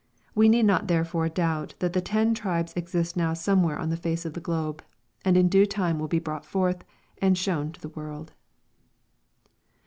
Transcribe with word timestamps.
We 0.33 0.49
need 0.49 0.65
not 0.65 0.87
therefore 0.87 1.29
doubt 1.29 1.75
that 1.77 1.93
the 1.93 2.01
ten 2.01 2.33
tribes 2.33 2.73
exist 2.75 3.15
now 3.15 3.35
somewhere 3.35 3.77
on 3.77 3.91
the 3.91 3.95
face 3.97 4.25
of 4.25 4.33
the 4.33 4.39
globe, 4.41 4.83
and 5.23 5.37
in 5.37 5.47
due 5.47 5.67
time 5.67 5.99
will 5.99 6.07
be 6.07 6.17
brought 6.17 6.43
forth 6.43 6.83
and 7.19 7.37
shown 7.37 7.71
to 7.71 7.79
the 7.79 7.89
world. 7.89 8.33